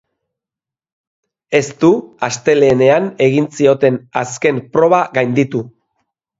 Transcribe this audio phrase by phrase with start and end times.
[1.59, 1.91] Ez du
[2.29, 5.67] astelehenean egin zioten azken proba gainditu.